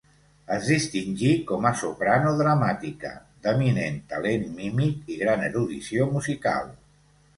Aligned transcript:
Es 0.53 0.69
distingí 0.69 1.33
com 1.51 1.67
a 1.69 1.71
soprano 1.81 2.31
dramàtica, 2.39 3.11
d'eminent 3.43 4.01
talent 4.15 4.49
mímic 4.57 5.15
i 5.17 5.19
gran 5.21 5.45
erudició 5.53 6.09
musical. 6.19 6.73